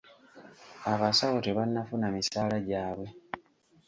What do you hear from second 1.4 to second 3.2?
tebannafuna misaala gyabwe.